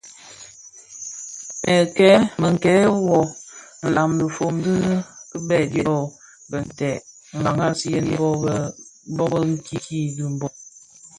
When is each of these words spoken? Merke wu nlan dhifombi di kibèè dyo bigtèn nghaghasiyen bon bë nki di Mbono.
Merke 2.41 2.73
wu 3.03 3.17
nlan 3.85 4.09
dhifombi 4.19 4.71
di 4.83 4.87
kibèè 5.29 5.63
dyo 5.73 5.91
bigtèn 6.49 6.99
nghaghasiyen 7.39 8.07
bon 9.17 9.29
bë 9.31 9.39
nki 9.53 9.75
di 10.15 10.23
Mbono. 10.33 10.57